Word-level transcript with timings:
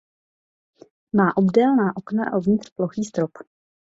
Má 1.15 1.37
obdélná 1.37 1.97
okna 1.97 2.25
a 2.25 2.37
uvnitř 2.37 2.69
plochý 2.69 3.03
strop. 3.03 3.31